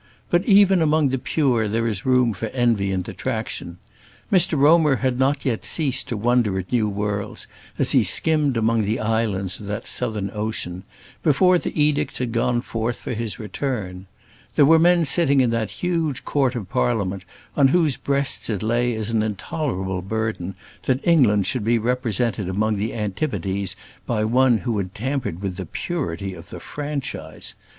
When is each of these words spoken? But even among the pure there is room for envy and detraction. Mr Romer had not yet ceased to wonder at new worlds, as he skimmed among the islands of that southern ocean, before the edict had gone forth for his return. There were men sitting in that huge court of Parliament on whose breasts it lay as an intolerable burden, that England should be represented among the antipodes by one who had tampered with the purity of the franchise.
But 0.31 0.43
even 0.45 0.81
among 0.81 1.09
the 1.09 1.19
pure 1.19 1.67
there 1.67 1.85
is 1.85 2.07
room 2.07 2.33
for 2.33 2.47
envy 2.47 2.91
and 2.91 3.03
detraction. 3.03 3.77
Mr 4.31 4.57
Romer 4.57 4.95
had 4.95 5.19
not 5.19 5.45
yet 5.45 5.63
ceased 5.63 6.07
to 6.07 6.17
wonder 6.17 6.57
at 6.57 6.71
new 6.71 6.89
worlds, 6.89 7.45
as 7.77 7.91
he 7.91 8.03
skimmed 8.03 8.57
among 8.57 8.81
the 8.81 8.99
islands 8.99 9.59
of 9.59 9.67
that 9.67 9.85
southern 9.85 10.31
ocean, 10.33 10.85
before 11.21 11.59
the 11.59 11.79
edict 11.79 12.17
had 12.17 12.31
gone 12.31 12.61
forth 12.61 12.99
for 12.99 13.13
his 13.13 13.37
return. 13.37 14.07
There 14.55 14.65
were 14.65 14.79
men 14.79 15.05
sitting 15.05 15.39
in 15.39 15.51
that 15.51 15.69
huge 15.69 16.25
court 16.25 16.55
of 16.55 16.67
Parliament 16.67 17.23
on 17.55 17.67
whose 17.67 17.95
breasts 17.95 18.49
it 18.49 18.63
lay 18.63 18.95
as 18.95 19.11
an 19.11 19.21
intolerable 19.21 20.01
burden, 20.01 20.55
that 20.81 21.07
England 21.07 21.45
should 21.45 21.63
be 21.63 21.77
represented 21.77 22.49
among 22.49 22.77
the 22.77 22.91
antipodes 22.95 23.75
by 24.07 24.23
one 24.25 24.57
who 24.57 24.75
had 24.79 24.95
tampered 24.95 25.43
with 25.43 25.57
the 25.57 25.67
purity 25.67 26.33
of 26.33 26.49
the 26.49 26.59
franchise. 26.59 27.53